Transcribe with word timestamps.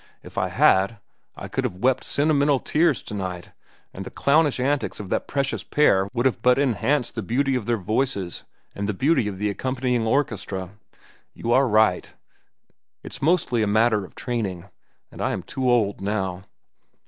If 0.23 0.35
I 0.35 0.49
had, 0.49 0.97
I 1.35 1.47
could 1.47 1.63
have 1.63 1.75
wept 1.75 2.03
sentimental 2.03 2.57
tears 2.57 3.03
to 3.03 3.13
night, 3.13 3.51
and 3.93 4.03
the 4.03 4.09
clownish 4.09 4.59
antics 4.59 4.99
of 4.99 5.11
that 5.11 5.27
precious 5.27 5.63
pair 5.63 6.09
would 6.11 6.25
have 6.25 6.41
but 6.41 6.57
enhanced 6.57 7.13
the 7.13 7.21
beauty 7.21 7.53
of 7.53 7.67
their 7.67 7.77
voices 7.77 8.43
and 8.73 8.89
the 8.89 8.95
beauty 8.95 9.27
of 9.27 9.37
the 9.37 9.51
accompanying 9.51 10.07
orchestra. 10.07 10.71
You 11.35 11.53
are 11.53 11.67
right. 11.67 12.15
It's 13.03 13.21
mostly 13.21 13.61
a 13.61 13.67
matter 13.67 14.03
of 14.03 14.15
training. 14.15 14.69
And 15.11 15.21
I 15.21 15.33
am 15.33 15.43
too 15.43 15.69
old, 15.69 16.01
now. 16.01 16.45